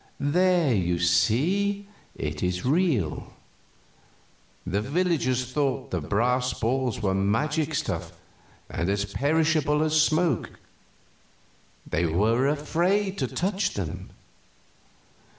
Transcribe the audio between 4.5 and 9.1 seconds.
The villagers thought the brass balls were magic stuff and as